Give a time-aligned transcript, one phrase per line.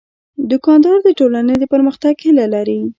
[0.51, 2.79] دوکاندار د ټولنې د پرمختګ هیله لري.